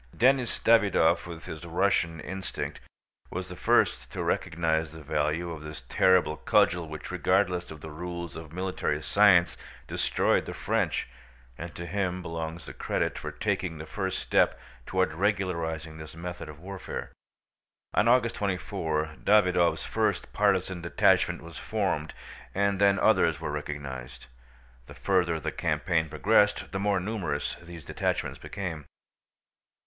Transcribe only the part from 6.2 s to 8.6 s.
cudgel which regardless of the rules of